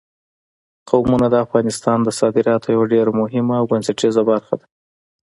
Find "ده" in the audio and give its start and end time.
4.59-4.65